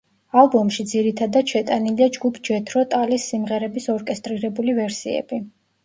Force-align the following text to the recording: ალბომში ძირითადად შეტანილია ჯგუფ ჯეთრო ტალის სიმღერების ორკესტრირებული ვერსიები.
ალბომში 0.43 0.85
ძირითადად 0.91 1.53
შეტანილია 1.55 2.09
ჯგუფ 2.17 2.41
ჯეთრო 2.51 2.85
ტალის 2.97 3.31
სიმღერების 3.33 3.91
ორკესტრირებული 3.99 4.81
ვერსიები. 4.85 5.45